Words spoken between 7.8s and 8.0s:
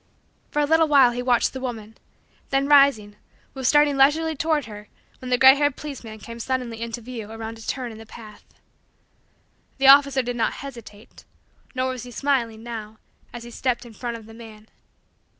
in